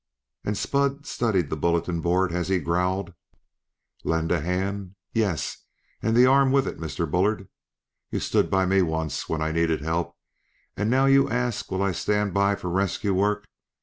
And 0.43 0.57
Spud 0.57 1.05
studied 1.05 1.51
the 1.51 1.55
bulletin 1.55 2.01
board 2.01 2.31
as 2.31 2.47
he 2.47 2.57
growled: 2.57 3.13
"Lend 4.03 4.31
a 4.31 4.41
hand? 4.41 4.95
yes, 5.13 5.57
and 6.01 6.15
the 6.17 6.25
arm 6.25 6.51
with 6.51 6.67
it, 6.67 6.79
Mr. 6.79 7.05
Bullard. 7.07 7.47
You 8.09 8.19
stud 8.19 8.49
by 8.49 8.65
me 8.65 8.81
once 8.81 9.21
whin 9.29 9.43
I 9.43 9.51
needed 9.51 9.81
help; 9.81 10.17
and 10.75 10.89
now 10.89 11.05
you 11.05 11.29
ask 11.29 11.69
will 11.69 11.83
I 11.83 11.91
stand 11.91 12.33
by 12.33 12.55
for 12.55 12.71
rescue 12.71 13.13
work. 13.13 13.45